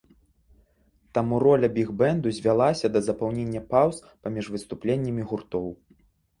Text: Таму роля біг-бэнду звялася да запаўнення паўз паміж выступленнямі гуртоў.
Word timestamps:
Таму 1.17 1.39
роля 1.43 1.67
біг-бэнду 1.75 2.33
звялася 2.39 2.93
да 2.95 2.99
запаўнення 3.09 3.61
паўз 3.77 4.03
паміж 4.23 4.53
выступленнямі 4.59 5.23
гуртоў. 5.33 5.73